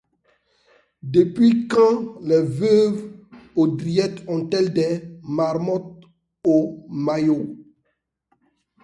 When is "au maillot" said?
6.43-7.55